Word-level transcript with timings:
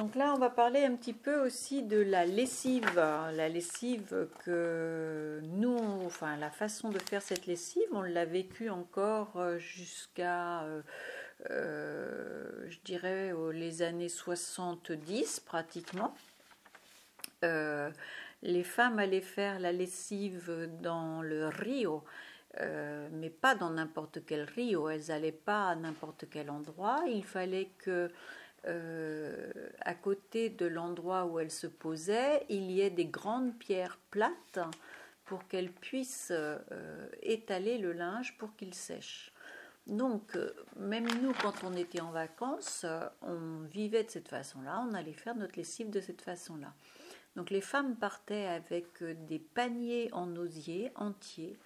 Donc 0.00 0.14
là, 0.14 0.32
on 0.34 0.38
va 0.38 0.48
parler 0.48 0.82
un 0.82 0.96
petit 0.96 1.12
peu 1.12 1.44
aussi 1.44 1.82
de 1.82 1.98
la 1.98 2.24
lessive. 2.24 2.86
La 2.94 3.50
lessive 3.50 4.28
que 4.46 5.40
nous, 5.42 5.76
enfin 6.06 6.38
la 6.38 6.50
façon 6.50 6.88
de 6.88 6.98
faire 6.98 7.20
cette 7.20 7.44
lessive, 7.44 7.86
on 7.92 8.00
l'a 8.00 8.24
vécue 8.24 8.70
encore 8.70 9.36
euh, 9.36 9.58
jusqu'à, 9.58 10.62
euh, 10.62 10.80
euh, 11.50 12.66
je 12.70 12.78
dirais, 12.82 13.34
les 13.52 13.82
années 13.82 14.08
70 14.08 15.40
pratiquement. 15.40 16.14
les 17.42 18.64
femmes 18.64 18.98
allaient 18.98 19.20
faire 19.20 19.60
la 19.60 19.70
lessive 19.70 20.66
dans 20.80 21.20
le 21.20 21.48
rio, 21.48 22.04
mais 22.58 23.28
pas 23.28 23.54
dans 23.54 23.68
n'importe 23.68 24.24
quel 24.24 24.44
rio. 24.44 24.88
Elles 24.88 25.08
n'allaient 25.08 25.30
pas 25.30 25.68
à 25.68 25.74
n'importe 25.74 26.24
quel 26.30 26.48
endroit. 26.48 27.02
Il 27.06 27.22
fallait 27.22 27.68
que 27.76 28.10
euh, 28.66 29.50
à 29.80 29.94
côté 29.94 30.50
de 30.50 30.66
l'endroit 30.66 31.24
où 31.24 31.38
elle 31.38 31.50
se 31.50 31.66
posait, 31.66 32.44
il 32.48 32.70
y 32.70 32.80
ait 32.80 32.90
des 32.90 33.06
grandes 33.06 33.58
pierres 33.58 33.98
plates 34.10 34.58
pour 35.24 35.46
qu'elle 35.48 35.70
puisse 35.70 36.28
euh, 36.30 37.08
étaler 37.22 37.78
le 37.78 37.92
linge 37.92 38.36
pour 38.38 38.54
qu'il 38.56 38.74
sèche. 38.74 39.32
Donc, 39.86 40.36
euh, 40.36 40.52
même 40.76 41.08
nous, 41.22 41.32
quand 41.40 41.64
on 41.64 41.72
était 41.74 42.00
en 42.00 42.10
vacances, 42.10 42.84
on 43.22 43.60
vivait 43.70 44.04
de 44.04 44.10
cette 44.10 44.28
façon-là, 44.28 44.84
on 44.88 44.94
allait 44.94 45.12
faire 45.12 45.34
notre 45.34 45.56
lessive 45.56 45.90
de 45.90 46.00
cette 46.00 46.20
façon-là. 46.20 46.74
Donc, 47.36 47.50
les 47.50 47.62
femmes 47.62 47.96
partaient 47.96 48.46
avec 48.46 49.02
des 49.02 49.38
paniers 49.38 50.10
en 50.12 50.36
osier 50.36 50.90
entiers, 50.96 51.56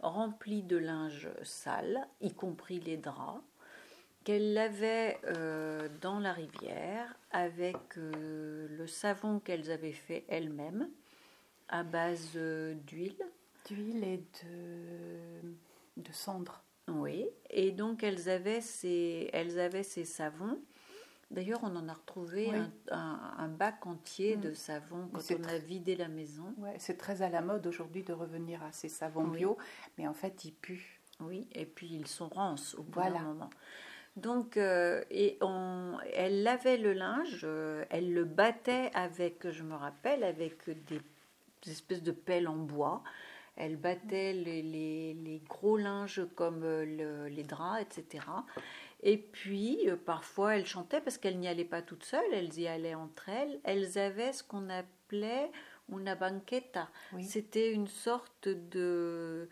remplis 0.00 0.62
de 0.62 0.76
linge 0.76 1.28
sale, 1.42 2.06
y 2.20 2.32
compris 2.32 2.80
les 2.80 2.96
draps 2.96 3.42
qu'elle 4.24 4.54
lavait 4.54 5.18
euh, 5.24 5.88
dans 6.00 6.18
la 6.18 6.32
rivière 6.32 7.14
avec 7.30 7.76
euh, 7.96 8.66
le 8.70 8.86
savon 8.86 9.40
qu'elles 9.40 9.70
avaient 9.70 9.92
fait 9.92 10.24
elles-mêmes 10.28 10.88
à 11.68 11.82
base 11.82 12.32
euh, 12.36 12.74
d'huile. 12.74 13.16
D'huile 13.66 14.04
et 14.04 14.18
de, 14.44 15.54
de 15.96 16.12
cendre. 16.12 16.62
Oui, 16.88 17.26
et 17.50 17.70
donc 17.70 18.02
elles 18.02 18.28
avaient 18.28 18.62
ces, 18.62 19.28
elles 19.32 19.58
avaient 19.58 19.82
ces 19.82 20.04
savons. 20.04 20.58
D'ailleurs, 21.30 21.60
on 21.62 21.76
en 21.76 21.88
a 21.88 21.92
retrouvé 21.92 22.50
un, 22.90 23.48
bac 23.48 23.86
entier 23.86 24.38
mm. 24.38 24.40
de 24.40 24.54
savon 24.54 25.10
quand 25.12 25.20
on 25.38 25.44
a 25.44 25.58
vidé 25.58 25.94
la 25.94 26.08
maison. 26.08 26.54
Ouais, 26.56 26.76
c'est 26.78 26.96
très 26.96 27.20
à 27.20 27.28
la 27.28 27.42
mode 27.42 27.66
aujourd'hui 27.66 28.02
de 28.02 28.14
revenir 28.14 28.62
à 28.62 28.72
ces 28.72 28.88
savons 28.88 29.28
bio, 29.28 29.58
mais 29.98 30.08
en 30.08 30.14
fait, 30.14 30.46
ils 30.46 30.54
puent. 30.54 31.00
Oui, 31.20 31.48
et 31.52 31.66
puis 31.66 31.88
ils 31.88 32.06
sont 32.06 32.28
rances 32.28 32.74
au 32.76 32.82
bout 32.82 33.00
d'un 33.00 33.18
moment. 33.18 33.50
Donc, 34.22 34.56
euh, 34.56 35.02
et 35.10 35.38
on, 35.40 35.96
elle 36.12 36.42
lavait 36.42 36.76
le 36.76 36.92
linge, 36.92 37.42
euh, 37.44 37.84
elle 37.90 38.12
le 38.12 38.24
battait 38.24 38.90
avec, 38.94 39.48
je 39.48 39.62
me 39.62 39.74
rappelle, 39.74 40.24
avec 40.24 40.68
des, 40.86 41.00
espèces 41.70 42.02
de 42.02 42.10
pelles 42.10 42.48
en 42.48 42.56
bois. 42.56 43.02
Elle 43.56 43.76
battait 43.76 44.32
les, 44.32 45.42
gros 45.48 45.76
linges 45.76 46.22
comme 46.34 46.62
euh, 46.64 47.28
les 47.28 47.42
draps, 47.44 47.80
etc. 47.80 48.24
Et 49.02 49.18
puis, 49.18 49.88
parfois, 50.04 50.56
elle 50.56 50.66
chantait 50.66 51.00
parce 51.00 51.18
qu'elle 51.18 51.38
n'y 51.38 51.48
allait 51.48 51.64
pas 51.64 51.82
toute 51.82 52.04
seule, 52.04 52.32
elles 52.32 52.58
y 52.58 52.66
allaient 52.66 52.96
entre 52.96 53.28
elles. 53.28 53.60
Elles 53.62 53.98
avaient 53.98 54.32
ce 54.32 54.42
qu'on 54.42 54.68
appelait 54.68 55.50
una 55.88 56.16
banqueta. 56.16 56.88
C'était 57.20 57.72
une 57.72 57.86
sorte 57.86 58.48
de 58.48 59.48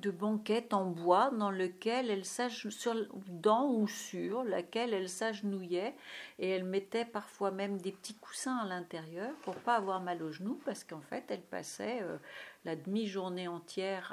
de 0.00 0.10
banquette 0.10 0.72
en 0.74 0.86
bois 0.86 1.30
dans 1.30 1.50
lequel 1.50 2.10
elle 2.10 2.24
sur 2.24 2.94
dans 3.28 3.70
ou 3.70 3.88
sur 3.88 4.44
laquelle 4.44 4.94
elle 4.94 5.08
s'agenouillait 5.08 5.94
et 6.38 6.50
elle 6.50 6.64
mettait 6.64 7.04
parfois 7.04 7.50
même 7.50 7.78
des 7.78 7.92
petits 7.92 8.14
coussins 8.14 8.58
à 8.58 8.66
l'intérieur 8.66 9.34
pour 9.42 9.56
pas 9.56 9.76
avoir 9.76 10.00
mal 10.00 10.22
aux 10.22 10.32
genoux 10.32 10.60
parce 10.64 10.84
qu'en 10.84 11.00
fait 11.00 11.24
elle 11.30 11.42
passait 11.42 12.00
euh, 12.02 12.18
la 12.64 12.76
demi-journée 12.76 13.48
entière 13.48 14.12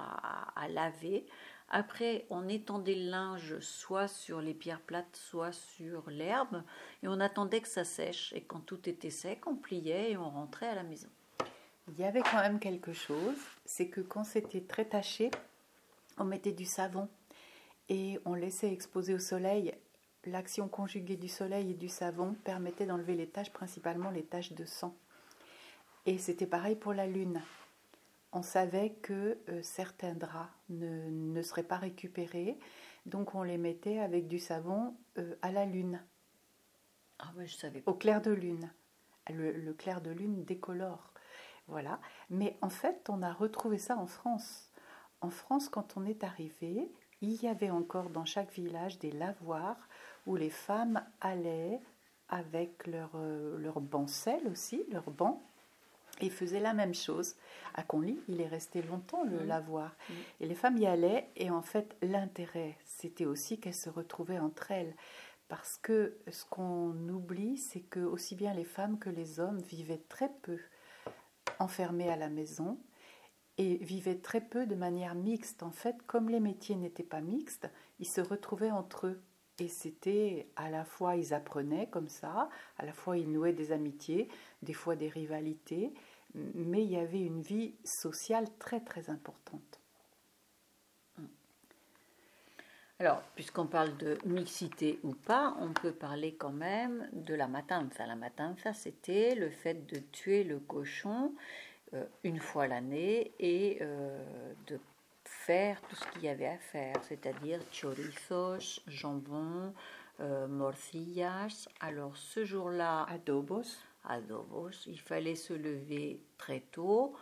à, 0.55 0.67
laver. 0.69 1.25
Après, 1.69 2.25
on 2.29 2.47
étendait 2.47 2.95
le 2.95 3.09
linge 3.09 3.59
soit 3.59 4.07
sur 4.07 4.39
les 4.39 4.53
pierres 4.53 4.81
plates, 4.81 5.15
soit 5.15 5.51
sur 5.51 6.09
l'herbe, 6.09 6.63
et 7.03 7.07
on 7.07 7.19
attendait 7.19 7.59
que 7.59 7.67
ça 7.67 7.83
sèche. 7.83 8.31
Et 8.33 8.41
quand 8.41 8.59
tout 8.59 8.87
était 8.87 9.09
sec, 9.09 9.47
on 9.47 9.55
pliait 9.55 10.11
et 10.11 10.17
on 10.17 10.29
rentrait 10.29 10.67
à 10.67 10.75
la 10.75 10.83
maison. 10.83 11.09
Il 11.87 11.99
y 11.99 12.03
avait 12.03 12.21
quand 12.21 12.39
même 12.39 12.59
quelque 12.59 12.93
chose, 12.93 13.37
c'est 13.65 13.89
que 13.89 14.01
quand 14.01 14.23
c'était 14.23 14.61
très 14.61 14.85
taché, 14.85 15.29
on 16.17 16.23
mettait 16.23 16.51
du 16.51 16.65
savon 16.65 17.09
et 17.89 18.19
on 18.25 18.33
laissait 18.33 18.71
exposer 18.71 19.13
au 19.13 19.19
soleil. 19.19 19.73
L'action 20.25 20.67
conjuguée 20.67 21.17
du 21.17 21.27
soleil 21.27 21.71
et 21.71 21.75
du 21.75 21.89
savon 21.89 22.35
permettait 22.43 22.85
d'enlever 22.85 23.15
les 23.15 23.27
taches, 23.27 23.51
principalement 23.51 24.09
les 24.09 24.23
taches 24.23 24.53
de 24.53 24.65
sang. 24.65 24.95
Et 26.05 26.17
c'était 26.17 26.47
pareil 26.47 26.75
pour 26.75 26.93
la 26.93 27.07
lune. 27.07 27.41
On 28.31 28.41
savait 28.41 28.91
que 29.01 29.37
euh, 29.49 29.61
certains 29.61 30.13
draps 30.13 30.51
ne, 30.69 31.41
seraient 31.41 31.63
pas 31.63 31.77
récupérés, 31.77 32.57
donc 33.05 33.35
on 33.35 33.43
les 33.43 33.57
mettait 33.57 33.99
avec 33.99 34.27
du 34.27 34.39
savon 34.39 34.95
euh, 35.17 35.35
à 35.41 35.51
la 35.51 35.65
lune. 35.65 36.01
Ah 37.19 37.31
je 37.45 37.55
savais. 37.55 37.83
Au 37.85 37.93
clair 37.93 38.21
de 38.21 38.31
lune. 38.31 38.69
le 39.29 39.71
clair 39.73 40.01
de 40.01 40.11
lune 40.11 40.43
décolore. 40.43 41.13
Voilà. 41.67 41.99
Mais 42.29 42.57
en 42.61 42.69
fait, 42.69 43.09
on 43.09 43.21
a 43.21 43.33
retrouvé 43.33 43.77
ça 43.77 43.97
en 43.97 44.07
France. 44.07 44.69
En 45.21 45.29
France, 45.29 45.69
quand 45.69 45.97
on 45.97 46.05
est 46.05 46.23
arrivé, 46.23 46.91
il 47.21 47.41
y 47.41 47.47
avait 47.47 47.69
encore 47.69 48.09
dans 48.09 48.25
chaque 48.25 48.51
village 48.53 48.99
des 48.99 49.11
lavoirs 49.11 49.87
où 50.25 50.35
les 50.35 50.49
femmes 50.49 51.03
allaient 51.21 51.79
avec 52.29 52.87
leur, 52.87 53.11
euh, 53.15 53.57
leur 53.57 53.79
bancelle 53.79 54.47
aussi, 54.47 54.83
leur 54.91 55.09
banc, 55.11 55.41
et 56.21 56.29
faisaient 56.29 56.59
la 56.59 56.73
même 56.73 56.93
chose. 56.93 57.35
À 57.73 57.83
Conly, 57.83 58.19
il 58.27 58.41
est 58.41 58.47
resté 58.47 58.81
longtemps 58.81 59.23
le 59.23 59.41
mmh. 59.41 59.47
lavoir. 59.47 59.91
Mmh. 59.91 60.13
Et 60.41 60.47
les 60.47 60.55
femmes 60.55 60.77
y 60.77 60.87
allaient, 60.87 61.29
et 61.35 61.49
en 61.49 61.61
fait, 61.61 61.95
l'intérêt, 62.01 62.77
c'était 62.85 63.25
aussi 63.25 63.59
qu'elles 63.59 63.73
se 63.73 63.89
retrouvaient 63.89 64.39
entre 64.39 64.71
elles. 64.71 64.95
Parce 65.47 65.77
que 65.77 66.17
ce 66.31 66.43
qu'on 66.45 66.95
oublie, 67.09 67.57
c'est 67.57 67.81
que 67.81 67.99
aussi 67.99 68.35
bien 68.35 68.53
les 68.53 68.63
femmes 68.63 68.97
que 68.97 69.09
les 69.09 69.39
hommes 69.39 69.59
vivaient 69.59 70.03
très 70.09 70.31
peu 70.41 70.57
enfermés 71.59 72.09
à 72.09 72.15
la 72.15 72.29
maison 72.29 72.79
et 73.57 73.77
vivaient 73.77 74.17
très 74.17 74.41
peu 74.41 74.65
de 74.65 74.75
manière 74.75 75.15
mixte. 75.15 75.63
En 75.63 75.71
fait, 75.71 75.95
comme 76.07 76.29
les 76.29 76.39
métiers 76.39 76.75
n'étaient 76.75 77.03
pas 77.03 77.21
mixtes, 77.21 77.69
ils 77.99 78.07
se 78.07 78.21
retrouvaient 78.21 78.71
entre 78.71 79.07
eux. 79.07 79.21
Et 79.59 79.69
c'était 79.69 80.47
à 80.57 80.69
la 80.69 80.83
fois, 80.83 81.15
ils 81.15 81.33
apprenaient 81.33 81.87
comme 81.87 82.09
ça, 82.09 82.49
à 82.77 82.85
la 82.85 82.91
fois 82.91 83.17
ils 83.17 83.31
nouaient 83.31 83.53
des 83.53 83.71
amitiés, 83.71 84.27
des 84.61 84.73
fois 84.73 84.97
des 84.97 85.07
rivalités, 85.07 85.93
mais 86.33 86.83
il 86.83 86.91
y 86.91 86.97
avait 86.97 87.21
une 87.21 87.41
vie 87.41 87.73
sociale 87.85 88.47
très 88.59 88.81
très 88.81 89.09
importante. 89.09 89.79
Alors, 92.99 93.21
puisqu'on 93.35 93.65
parle 93.65 93.95
de 93.97 94.17
mixité 94.25 94.99
ou 95.03 95.13
pas, 95.13 95.55
on 95.59 95.73
peut 95.73 95.91
parler 95.91 96.33
quand 96.35 96.53
même 96.53 97.09
de 97.11 97.33
la 97.33 97.47
matanza. 97.47 98.05
La 98.05 98.15
matanza, 98.15 98.73
c'était 98.73 99.35
le 99.35 99.49
fait 99.49 99.85
de 99.85 99.99
tuer 99.99 100.45
le 100.45 100.59
cochon 100.59 101.33
une 102.23 102.39
fois 102.39 102.67
l'année 102.67 103.31
et 103.39 103.77
euh, 103.81 104.53
de 104.67 104.79
faire 105.23 105.81
tout 105.83 105.95
ce 105.95 106.05
qu'il 106.11 106.23
y 106.23 106.29
avait 106.29 106.47
à 106.47 106.57
faire, 106.57 106.95
c'est-à-dire 107.03 107.59
chorizos, 107.71 108.81
jambon, 108.87 109.73
euh, 110.19 110.47
morcillas. 110.47 111.67
Alors, 111.79 112.15
ce 112.17 112.45
jour-là, 112.45 113.05
adobos. 113.09 113.79
Adobos, 114.07 114.85
il 114.87 114.99
fallait 114.99 115.35
se 115.35 115.53
lever 115.53 116.19
très 116.37 116.61
tôt. 116.71 117.15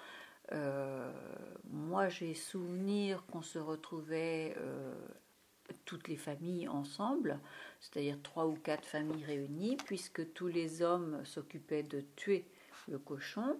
moi, 1.69 2.09
j'ai 2.09 2.33
souvenir 2.33 3.25
qu'on 3.25 3.41
se 3.41 3.57
retrouvait 3.57 4.53
toutes 5.85 6.07
les 6.07 6.17
familles 6.17 6.67
ensemble, 6.67 7.39
c'est-à-dire 7.79 8.17
trois 8.21 8.45
ou 8.45 8.55
quatre 8.55 8.85
familles 8.85 9.23
réunies, 9.23 9.77
puisque 9.85 10.33
tous 10.33 10.47
les 10.47 10.81
hommes 10.81 11.23
s'occupaient 11.25 11.83
de 11.83 12.03
tuer 12.15 12.45
le 12.87 12.99
cochon, 12.99 13.57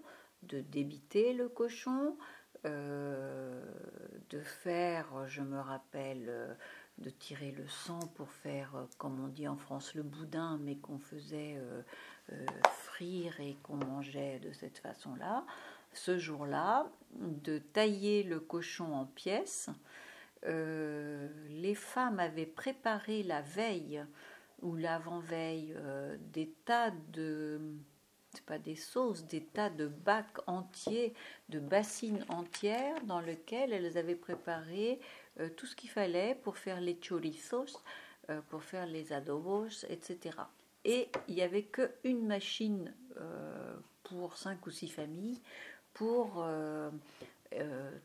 de 0.48 0.62
débiter 0.62 1.34
le 1.34 1.50
cochon, 1.50 2.16
euh, 2.66 3.62
de 4.30 4.40
faire, 4.40 5.28
je 5.28 5.42
me 5.42 5.60
rappelle, 5.60 6.26
euh, 6.30 6.54
de 6.98 7.10
tirer 7.10 7.52
le 7.52 7.68
sang 7.68 8.00
pour 8.16 8.32
faire, 8.32 8.76
euh, 8.76 8.86
comme 8.98 9.20
on 9.20 9.28
dit 9.28 9.50
en 9.50 9.58
France, 9.58 9.96
le 9.96 10.04
boudin, 10.04 10.58
mais 10.62 10.78
qu'on 10.78 11.00
faisait 11.00 11.60
frire 12.70 13.38
et 13.42 13.58
qu'on 13.64 13.76
mangeait 13.76 14.40
de 14.40 14.54
cette 14.54 14.78
façon-là. 14.78 15.46
Ce 15.92 16.18
jour-là, 16.18 16.88
de 17.20 17.58
tailler 17.60 18.24
le 18.24 18.40
cochon 18.40 18.94
en 18.94 19.06
pièces, 19.06 19.70
les 20.46 21.76
femmes 21.76 22.20
avaient 22.20 22.46
préparé 22.46 23.24
la 23.24 23.42
veille 23.42 24.04
ou 24.62 24.76
l'avant-veille 24.76 25.76
des 26.32 26.56
tas 26.66 26.92
de 27.12 27.60
pas 28.42 28.58
des 28.58 28.76
sauces, 28.76 29.26
des 29.26 29.44
tas 29.44 29.70
de 29.70 29.88
bacs 29.88 30.38
entiers, 30.48 31.14
de 31.50 31.60
bassines 31.60 32.26
entières 32.30 33.02
dans 33.04 33.20
lesquelles 33.20 33.74
elles 33.74 33.98
avaient 33.98 34.16
préparé 34.16 35.00
euh, 35.40 35.50
tout 35.56 35.66
ce 35.66 35.76
qu'il 35.76 35.90
fallait 35.90 36.36
pour 36.44 36.58
faire 36.58 36.82
les 36.82 36.96
chorizos, 36.96 37.82
pour 38.48 38.64
faire 38.64 38.86
les 38.86 39.12
adobos, 39.12 39.84
etc. 39.90 40.38
et 40.86 41.10
il 41.28 41.36
n'y 41.36 41.42
avait 41.42 41.64
qu'une 41.64 42.26
machine 42.26 42.94
pour 44.04 44.38
cinq 44.38 44.66
ou 44.66 44.72
six 44.72 44.88
familles 44.88 45.42
pour 45.94 46.48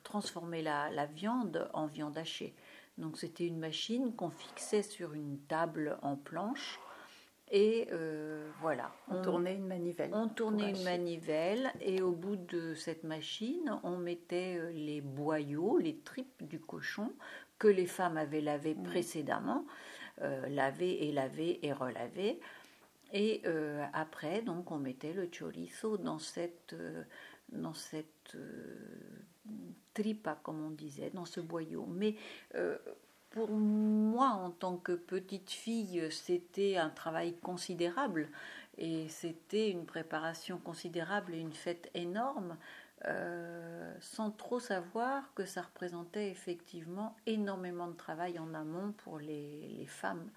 transformer 0.02 0.60
la, 0.60 0.90
la, 0.90 1.06
viande 1.06 1.70
en 1.72 1.86
viande 1.86 2.18
hachée. 2.18 2.52
Donc 2.98 3.16
c'était 3.16 3.46
une 3.46 3.60
machine 3.60 4.12
qu'on 4.16 4.30
fixait 4.30 4.82
sur 4.82 5.14
une 5.14 5.38
table 5.42 5.96
en 6.02 6.16
planche 6.16 6.80
et 7.50 7.88
euh, 7.92 8.50
voilà. 8.60 8.92
On, 9.08 9.22
tournait 9.22 9.54
une 9.54 9.66
manivelle. 9.66 10.10
On 10.12 10.28
tournait 10.28 10.70
une 10.70 10.82
manivelle 10.82 11.72
et 11.80 12.02
au 12.02 12.12
bout 12.12 12.36
de 12.36 12.74
cette 12.74 13.04
machine, 13.04 13.78
on 13.82 13.96
mettait 13.96 14.56
euh, 14.58 14.70
les 14.72 15.00
boyaux, 15.00 15.78
les 15.78 15.96
tripes 15.98 16.46
du 16.46 16.60
cochon 16.60 17.12
que 17.58 17.68
les 17.68 17.86
femmes 17.86 18.16
avaient 18.16 18.40
lavé 18.40 18.74
mm. 18.74 18.82
précédemment, 18.82 19.64
euh, 20.20 20.46
lavé 20.48 21.08
et 21.08 21.12
lavé 21.12 21.58
et 21.62 21.72
relavé. 21.72 22.40
Et 23.14 23.42
après, 23.94 24.42
donc, 24.42 24.70
on 24.70 24.76
mettait 24.76 25.14
le 25.14 25.30
chorizo 25.30 25.96
dans 25.96 26.18
cette, 26.18 26.76
dans 27.48 27.72
cette 27.72 28.36
tripa, 29.94 30.38
comme 30.42 30.62
on 30.62 30.68
disait, 30.68 31.08
dans 31.14 31.24
ce 31.24 31.40
boyau. 31.40 31.86
Mais 31.86 32.16
pour 33.38 33.50
moi, 33.50 34.30
en 34.30 34.50
tant 34.50 34.76
que 34.78 34.90
petite 34.90 35.52
fille, 35.52 36.10
c'était 36.10 36.76
un 36.76 36.90
travail 36.90 37.36
considérable 37.36 38.28
et 38.78 39.08
c'était 39.08 39.70
une 39.70 39.86
préparation 39.86 40.58
considérable 40.58 41.36
et 41.36 41.38
une 41.38 41.52
fête 41.52 41.88
énorme, 41.94 42.56
euh, 43.04 43.94
sans 44.00 44.32
trop 44.32 44.58
savoir 44.58 45.32
que 45.36 45.44
ça 45.44 45.62
représentait 45.62 46.32
effectivement 46.32 47.14
énormément 47.26 47.86
de 47.86 47.94
travail 47.94 48.40
en 48.40 48.54
amont 48.54 48.90
pour 49.04 49.20
les, 49.20 49.86
femmes, 49.86 50.28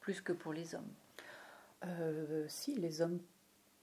plus 0.00 0.20
que 0.20 0.34
pour 0.34 0.52
les 0.52 0.74
hommes. 0.74 0.92
Euh, 1.86 2.44
si, 2.48 2.74
les 2.74 3.00
hommes 3.00 3.20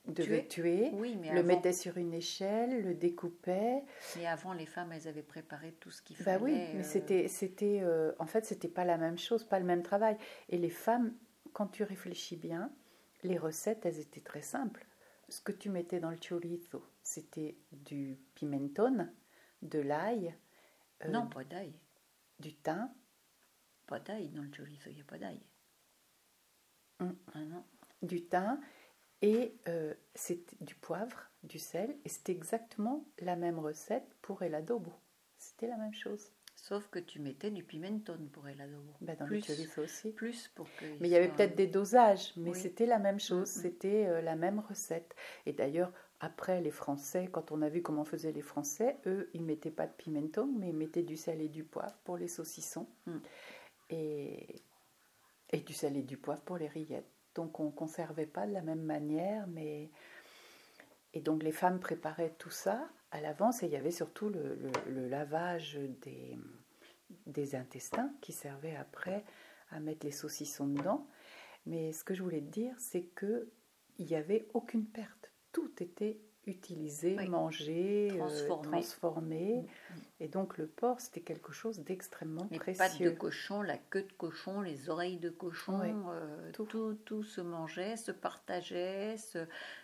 devait 0.08 0.48
tuer, 0.48 0.90
oui, 0.94 1.18
mais 1.20 1.32
le 1.34 1.44
mettait 1.44 1.74
sur 1.74 1.98
une 1.98 2.14
échelle, 2.14 2.84
le 2.84 2.94
découpait. 2.94 3.84
Mais 4.18 4.26
avant, 4.26 4.54
les 4.54 4.66
femmes, 4.66 4.92
elles 4.92 5.08
avaient 5.08 5.22
préparé 5.22 5.74
tout 5.80 5.92
ce 5.92 6.02
qu'il 6.02 6.18
bah 6.18 6.24
fallait. 6.24 6.44
oui, 6.44 6.54
mais 6.74 6.82
euh, 6.82 6.84
c'était, 6.84 7.28
c'était, 7.28 7.80
euh, 7.82 8.12
en 8.20 8.26
fait, 8.26 8.46
c'était 8.46 8.68
pas 8.68 8.86
la 8.86 8.98
même 8.98 9.18
chose, 9.18 9.44
pas 9.44 9.60
le 9.60 9.66
même 9.66 9.84
travail. 9.84 10.18
Et 10.50 10.58
les 10.58 10.70
femmes, 10.70 11.14
quand 11.54 11.68
tu 11.68 11.84
réfléchis 11.84 12.36
bien, 12.36 12.72
les 13.24 13.38
recettes, 13.38 13.86
elles 13.86 14.00
étaient 14.00 14.22
très 14.22 14.42
simples. 14.42 14.86
Ce 15.30 15.42
que 15.42 15.52
tu 15.52 15.70
mettais 15.70 16.00
dans 16.00 16.10
le 16.10 16.18
chorizo, 16.18 16.84
c'était 17.04 17.58
du 17.72 18.20
pimenton, 18.36 19.08
de 19.62 19.80
l'ail. 19.80 20.36
Euh, 21.06 21.10
non, 21.10 21.28
pas 21.28 21.44
d'ail. 21.44 21.74
Du 22.40 22.56
thym. 22.56 22.92
Pas 23.86 24.00
d'ail 24.00 24.30
dans 24.30 24.42
le 24.42 24.50
chorizo, 24.50 24.90
il 24.90 24.96
n'y 24.96 25.02
a 25.02 25.06
pas 25.06 25.20
d'ail. 25.20 25.40
Hum. 27.00 27.16
Ah 27.34 27.40
non. 27.46 27.64
Du 28.02 28.26
thym 28.26 28.60
et 29.22 29.54
euh, 29.68 29.94
c'est 30.16 30.42
du 30.62 30.76
poivre, 30.76 31.30
du 31.44 31.60
sel, 31.60 31.96
et 32.06 32.10
c'était 32.10 32.32
exactement 32.32 33.06
la 33.20 33.36
même 33.36 33.60
recette 33.60 34.16
pour 34.22 34.42
el 34.44 34.56
adobo. 34.56 34.94
C'était 35.38 35.68
la 35.68 35.78
même 35.78 35.94
chose. 35.94 36.32
Sauf 36.56 36.88
que 36.90 37.00
tu 37.00 37.20
mettais 37.20 37.50
du 37.50 37.64
pimenton 37.64 38.30
pour 38.32 38.48
el 38.48 38.60
adobo. 38.62 38.94
Ben 39.02 39.16
dans 39.18 39.26
plus, 39.26 39.48
le 39.48 39.84
aussi. 39.84 40.12
Plus 40.12 40.48
pour 40.50 40.68
que. 40.78 40.86
Mais 41.00 41.08
il 41.08 41.12
y 41.12 41.16
avait 41.16 41.30
peut-être 41.30 41.56
des 41.56 41.68
dosages, 41.68 42.34
mais 42.38 42.54
c'était 42.54 42.86
la 42.86 43.00
même 43.00 43.20
chose, 43.20 43.56
mm, 43.56 43.60
mm. 43.60 43.62
c'était 43.62 44.08
euh, 44.08 44.22
la 44.22 44.36
même 44.36 44.60
recette. 44.60 45.16
Et 45.46 45.54
d'ailleurs, 45.54 45.92
après, 46.20 46.62
les 46.62 46.72
Français, 46.72 47.30
quand 47.32 47.52
on 47.52 47.62
a 47.62 47.70
vu 47.70 47.82
comment 47.82 48.06
faisaient 48.06 48.32
les 48.32 48.44
Français, 48.44 48.98
eux, 49.08 49.30
ils 49.34 49.44
mettaient 49.44 49.72
pas 49.72 49.88
de 49.88 49.94
pimenton, 49.94 50.52
mais 50.60 50.70
ils 50.70 50.78
mettaient 50.78 51.04
du 51.04 51.18
sel 51.18 51.42
et 51.42 51.50
du 51.50 51.64
poivre 51.64 51.98
pour 52.04 52.18
les 52.18 52.28
saucissons. 52.28 52.88
Mm. 53.08 53.18
Et, 53.90 54.62
et 55.52 55.60
du 55.62 55.74
sel 55.74 55.98
et 55.98 56.04
du 56.04 56.18
poivre 56.18 56.42
pour 56.42 56.58
les 56.58 56.68
rillettes 56.68 57.10
donc 57.36 57.60
on 57.60 57.66
ne 57.66 57.72
conservait 57.72 58.26
pas 58.26 58.48
de 58.48 58.54
la 58.54 58.62
même 58.62 58.82
manière, 58.82 59.48
mais 59.48 59.90
et 61.14 61.22
donc 61.22 61.44
les 61.44 61.52
femmes 61.52 61.80
préparaient 61.80 62.36
tout 62.38 62.50
ça 62.50 62.90
à 63.12 63.22
l'avance 63.22 63.64
et 63.64 63.66
il 63.66 63.72
y 63.72 63.76
avait 63.76 63.92
surtout 63.92 64.30
le, 64.30 64.72
lavage 65.10 65.78
des, 67.28 67.56
intestins 67.56 68.14
qui 68.22 68.32
servait 68.32 68.76
après 68.76 69.26
à 69.72 69.80
mettre 69.80 70.06
les 70.06 70.12
saucissons 70.12 70.68
dedans. 70.68 71.08
Mais 71.66 71.92
ce 71.92 72.04
que 72.04 72.14
je 72.14 72.24
voulais 72.24 72.42
dire, 72.42 72.74
c'est 72.80 73.04
que 73.04 73.50
il 73.98 74.06
n'y 74.08 74.16
avait 74.16 74.48
aucune 74.54 74.86
perte. 74.86 75.32
Tout 75.52 75.72
était 75.84 76.20
mangé, 77.30 78.10
transformé. 78.64 79.54
Euh, 79.54 79.62
mm, 79.62 79.98
mm. 79.98 80.02
Et 80.22 80.28
donc 80.28 80.58
le 80.58 80.68
porc, 80.68 81.00
c'était 81.00 81.22
quelque 81.22 81.52
chose 81.52 81.80
d'extrêmement 81.80 82.46
précieux. 82.48 82.66
Les 82.68 82.78
pattes 82.78 83.02
de 83.02 83.10
cochon, 83.10 83.62
la 83.62 83.78
queue 83.78 84.04
de 84.04 84.14
cochon, 84.14 84.62
les 84.62 84.90
oreilles 84.90 85.18
de 85.18 85.30
cochon, 85.30 85.82
euh, 86.10 86.52
tout. 86.52 86.66
tout. 87.06 87.24
se 87.24 87.42
mangeait, 87.42 87.98
se 87.98 88.12
partageait. 88.12 89.16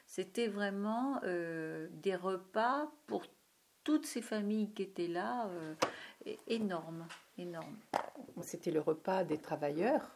C'était 0.06 0.48
vraiment 0.48 1.20
euh, 1.24 1.88
des 1.92 2.16
repas 2.16 2.92
pour 3.08 3.24
toutes 3.84 4.06
ces 4.06 4.22
familles 4.22 4.72
qui 4.74 4.84
étaient 4.84 5.08
là, 5.08 5.50
énormes, 6.48 7.08
énormes. 7.38 7.78
C'était 8.42 8.72
le 8.72 8.82
repas 8.82 9.24
des 9.24 9.38
travailleurs. 9.38 10.12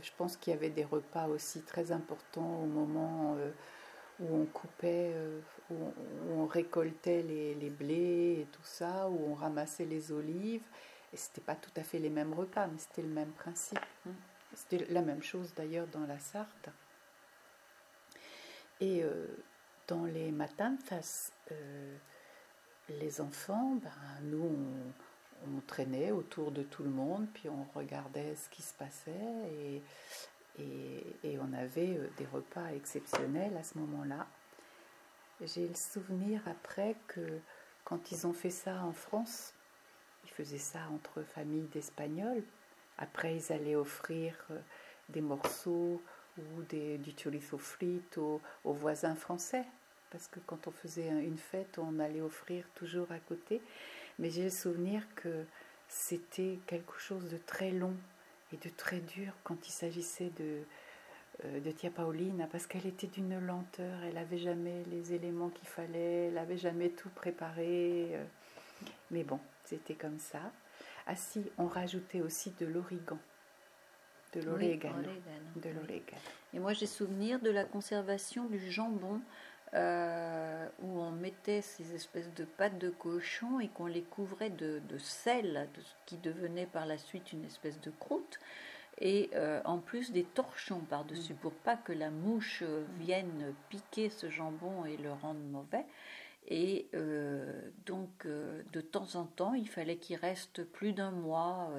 je 0.00 0.10
pense 0.16 0.38
qu'il 0.38 0.54
y 0.54 0.56
avait 0.56 0.70
des 0.70 0.84
repas 0.84 1.28
aussi 1.28 1.60
très 1.60 1.92
importants 1.92 2.62
au 2.62 2.66
moment 2.66 3.36
où 4.20 4.42
on 4.42 4.44
coupait, 4.46 5.12
euh, 5.14 5.40
où, 5.70 5.74
on, 6.30 6.46
récoltait 6.46 7.22
les, 7.22 7.70
blés 7.70 8.40
et 8.42 8.46
tout 8.52 8.64
ça, 8.64 9.08
où 9.08 9.32
on 9.32 9.34
ramassait 9.34 9.84
les 9.84 10.12
olives. 10.12 10.64
Et 11.12 11.16
c'était 11.16 11.40
pas 11.40 11.54
tout 11.54 11.70
à 11.76 11.82
fait 11.82 11.98
les 11.98 12.10
mêmes 12.10 12.32
repas, 12.34 12.66
mais 12.66 12.78
c'était 12.78 13.02
le 13.02 13.08
même 13.08 13.32
principe. 13.32 13.78
Hein. 14.06 14.12
C'était 14.54 14.86
la 14.90 15.02
même 15.02 15.22
chose 15.22 15.52
d'ailleurs 15.54 15.86
dans 15.88 16.06
la 16.06 16.18
Sarthe. 16.18 16.68
Et 18.80 19.02
euh, 19.02 19.26
dans 19.86 20.04
les 20.04 20.30
matins, 20.30 20.76
euh, 21.52 21.96
les 22.88 23.20
enfants, 23.20 23.76
ben, 23.82 23.90
nous, 24.22 24.44
on, 24.44 25.56
on, 25.56 25.60
traînait 25.66 26.10
autour 26.10 26.50
de 26.50 26.62
tout 26.62 26.82
le 26.82 26.90
monde, 26.90 27.26
puis 27.32 27.48
on 27.48 27.66
regardait 27.78 28.34
ce 28.34 28.48
qui 28.48 28.62
se 28.62 28.74
passait. 28.74 29.12
Et, 29.60 29.82
et, 30.58 31.38
on 31.40 31.52
avait 31.52 31.96
euh, 31.96 32.08
des 32.16 32.26
repas 32.26 32.72
exceptionnels 32.74 33.56
à 33.56 33.62
ce 33.62 33.78
moment-là. 33.78 34.26
J'ai 35.40 35.66
le 35.66 35.74
souvenir 35.74 36.40
après 36.46 36.96
que 37.08 37.40
quand 37.84 38.12
ils 38.12 38.26
ont 38.26 38.32
fait 38.32 38.50
ça 38.50 38.82
en 38.82 38.92
France, 38.92 39.52
ils 40.24 40.30
faisaient 40.30 40.58
ça 40.58 40.80
entre 40.92 41.22
familles 41.22 41.68
d'Espagnols. 41.72 42.42
Après, 42.98 43.36
ils 43.36 43.52
allaient 43.52 43.74
offrir 43.74 44.36
euh, 44.50 44.60
des 45.08 45.20
morceaux 45.20 46.00
ou 46.38 46.62
du 46.62 47.14
chorizo 47.14 47.58
frite 47.58 48.18
aux, 48.18 48.40
aux, 48.64 48.72
voisins 48.72 49.14
français. 49.14 49.64
Parce 50.10 50.28
que 50.28 50.40
quand 50.46 50.68
on 50.68 50.70
faisait 50.70 51.08
une 51.08 51.38
fête, 51.38 51.78
on 51.78 51.98
allait 51.98 52.20
offrir 52.20 52.64
toujours 52.74 53.10
à 53.10 53.18
côté. 53.18 53.60
Mais 54.18 54.30
j'ai 54.30 54.44
le 54.44 54.50
souvenir 54.50 55.02
que 55.16 55.44
c'était 55.88 56.58
quelque 56.66 56.98
chose 56.98 57.28
de 57.28 57.38
très 57.38 57.72
long 57.72 57.96
de 58.52 58.68
très 58.68 59.00
dur 59.00 59.32
quand 59.42 59.66
il 59.66 59.72
s'agissait 59.72 60.30
de, 60.38 60.62
euh, 61.44 61.60
de 61.60 61.70
Tia 61.70 61.90
Paolina 61.90 62.46
parce 62.46 62.66
qu'elle 62.66 62.86
était 62.86 63.06
d'une 63.06 63.38
lenteur, 63.38 64.02
elle 64.04 64.14
n'avait 64.14 64.38
jamais 64.38 64.84
les 64.90 65.12
éléments 65.12 65.48
qu'il 65.48 65.68
fallait, 65.68 66.26
elle 66.26 66.34
n'avait 66.34 66.56
jamais 66.56 66.90
tout 66.90 67.10
préparé. 67.10 68.10
Euh. 68.12 68.24
mais 69.10 69.24
bon, 69.24 69.40
c'était 69.64 69.94
comme 69.94 70.18
ça. 70.18 70.40
Ah 71.06 71.16
si, 71.16 71.50
on 71.58 71.66
rajoutait 71.66 72.20
aussi 72.20 72.52
de 72.58 72.66
l'origan. 72.66 73.18
De 74.32 74.40
l'orégano. 74.40 75.08
de 75.56 75.70
l'orégano. 75.70 76.22
Et 76.54 76.58
moi 76.58 76.72
j'ai 76.72 76.86
souvenir 76.86 77.40
de 77.40 77.50
la 77.50 77.64
conservation 77.64 78.46
du 78.46 78.70
jambon 78.70 79.20
euh, 79.74 80.68
ces 81.44 81.94
espèces 81.94 82.32
de 82.34 82.44
pâtes 82.44 82.78
de 82.78 82.90
cochon 82.90 83.60
et 83.60 83.68
qu'on 83.68 83.86
les 83.86 84.02
couvrait 84.02 84.50
de, 84.50 84.80
sel, 84.98 85.68
de 85.74 85.82
qui 86.06 86.16
devenait 86.18 86.66
par 86.66 86.86
la 86.86 86.98
suite 86.98 87.32
une 87.32 87.44
espèce 87.44 87.80
de 87.80 87.90
croûte, 87.90 88.38
et 89.00 89.30
euh, 89.34 89.60
en 89.64 89.78
plus 89.78 90.12
des 90.12 90.22
torchons 90.22 90.80
par-dessus 90.80 91.34
mm. 91.34 91.38
pour 91.38 91.52
pas 91.52 91.76
que 91.76 91.92
la 91.92 92.10
mouche 92.10 92.62
euh, 92.62 92.84
vienne 93.00 93.54
piquer 93.68 94.08
ce 94.08 94.30
jambon 94.30 94.84
et 94.84 94.96
le 94.96 95.12
rendre 95.12 95.40
mauvais. 95.40 95.84
Et 96.46 96.88
donc, 97.86 98.26
de 98.26 98.80
temps 98.82 99.14
en 99.14 99.24
temps, 99.24 99.54
il 99.54 99.66
fallait 99.66 99.96
qu'il 99.96 100.16
reste 100.16 100.62
plus 100.62 100.92
d'un 100.92 101.10
mois 101.10 101.70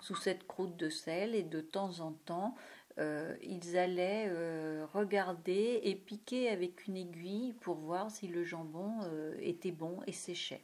sous 0.00 0.16
cette 0.16 0.44
croûte 0.48 0.76
de 0.76 0.88
sel, 0.88 1.36
et 1.36 1.44
de 1.44 1.60
temps 1.60 2.00
en 2.00 2.10
temps, 2.10 2.56
euh, 2.98 3.36
ils 3.42 3.76
allaient 3.76 4.26
euh, 4.28 4.86
regarder 4.92 5.80
et 5.82 5.94
piquer 5.94 6.48
avec 6.48 6.86
une 6.86 6.96
aiguille 6.96 7.54
pour 7.60 7.76
voir 7.76 8.10
si 8.10 8.28
le 8.28 8.44
jambon 8.44 8.92
euh, 9.04 9.34
était 9.40 9.72
bon 9.72 10.00
et 10.06 10.12
séchait. 10.12 10.62